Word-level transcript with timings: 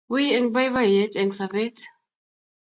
Wiy 0.11 0.25
eng 0.37 0.49
boiboiyet 0.53 1.13
eng 1.21 1.31
sobet 1.37 1.77